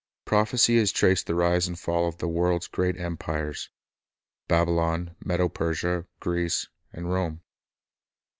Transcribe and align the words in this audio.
Prophecy 0.25 0.79
has 0.79 0.91
traced 0.91 1.27
the 1.27 1.35
rise 1.35 1.67
and 1.67 1.77
fall 1.77 2.07
of 2.07 2.17
the 2.17 2.27
world's 2.27 2.65
great 2.65 2.99
empires,— 2.99 3.69
Babylon, 4.47 5.15
Medo 5.23 5.47
Persia, 5.47 6.07
Greece, 6.19 6.65
and 6.91 7.11
Rome. 7.13 7.41